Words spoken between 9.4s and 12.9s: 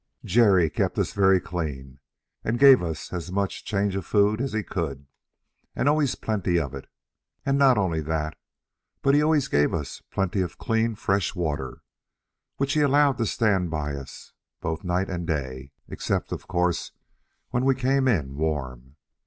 gave us plenty of clean fresh water, which he